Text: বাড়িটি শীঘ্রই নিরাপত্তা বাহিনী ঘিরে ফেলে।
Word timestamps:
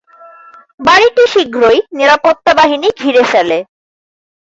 বাড়িটি 0.79 1.23
শীঘ্রই 1.33 1.79
নিরাপত্তা 1.97 2.51
বাহিনী 2.59 2.87
ঘিরে 3.01 3.23
ফেলে। 3.31 3.57